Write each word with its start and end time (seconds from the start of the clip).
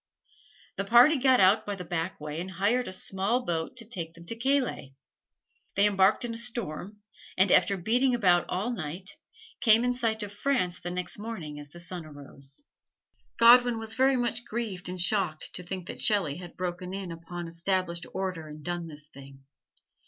The 0.77 0.83
party 0.83 1.17
got 1.17 1.39
out 1.39 1.63
by 1.63 1.75
the 1.75 1.85
back 1.85 2.19
way 2.19 2.41
and 2.41 2.49
hired 2.49 2.87
a 2.87 2.91
small 2.91 3.45
boat 3.45 3.77
to 3.77 3.85
take 3.87 4.15
them 4.15 4.25
to 4.25 4.35
Calais. 4.35 4.95
They 5.75 5.85
embarked 5.85 6.25
in 6.25 6.33
a 6.33 6.39
storm, 6.39 7.01
and 7.37 7.51
after 7.51 7.77
beating 7.77 8.15
about 8.15 8.47
all 8.49 8.71
night, 8.71 9.11
came 9.59 9.83
in 9.83 9.93
sight 9.93 10.23
of 10.23 10.31
France 10.33 10.79
the 10.79 10.89
next 10.89 11.19
morning 11.19 11.59
as 11.59 11.69
the 11.69 11.79
sun 11.79 12.03
arose. 12.07 12.63
Godwin 13.37 13.77
was 13.77 13.93
very 13.93 14.15
much 14.17 14.43
grieved 14.43 14.89
and 14.89 14.99
shocked 14.99 15.53
to 15.53 15.61
think 15.61 15.85
that 15.85 16.01
Shelley 16.01 16.37
had 16.37 16.57
broken 16.57 16.95
in 16.95 17.11
upon 17.11 17.47
established 17.47 18.07
order 18.11 18.47
and 18.47 18.63
done 18.63 18.87
this 18.87 19.05
thing. 19.05 19.43